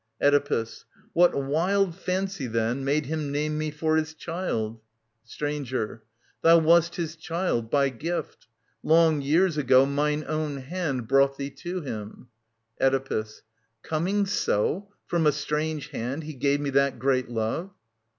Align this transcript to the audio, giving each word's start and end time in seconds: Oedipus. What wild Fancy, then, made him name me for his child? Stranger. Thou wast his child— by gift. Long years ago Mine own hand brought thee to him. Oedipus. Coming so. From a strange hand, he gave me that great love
Oedipus. 0.19 0.85
What 1.13 1.35
wild 1.35 1.93
Fancy, 1.93 2.47
then, 2.47 2.83
made 2.83 3.05
him 3.05 3.31
name 3.31 3.55
me 3.59 3.69
for 3.69 3.97
his 3.97 4.15
child? 4.15 4.79
Stranger. 5.23 6.01
Thou 6.41 6.57
wast 6.57 6.95
his 6.95 7.15
child— 7.15 7.69
by 7.69 7.89
gift. 7.89 8.47
Long 8.81 9.21
years 9.21 9.59
ago 9.59 9.85
Mine 9.85 10.25
own 10.27 10.57
hand 10.57 11.07
brought 11.07 11.37
thee 11.37 11.51
to 11.51 11.81
him. 11.81 12.29
Oedipus. 12.81 13.43
Coming 13.83 14.25
so. 14.25 14.91
From 15.05 15.27
a 15.27 15.31
strange 15.31 15.89
hand, 15.89 16.23
he 16.23 16.33
gave 16.33 16.59
me 16.61 16.71
that 16.71 16.97
great 16.97 17.29
love 17.29 17.69